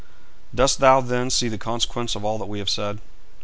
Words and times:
VII. 0.51 0.55
'Dost 0.55 0.79
thou, 0.79 0.99
then, 0.99 1.29
see 1.29 1.47
the 1.47 1.59
consequence 1.59 2.15
of 2.15 2.25
all 2.25 2.39
that 2.39 2.47
we 2.47 2.57
have 2.57 2.71
said?' 2.71 2.97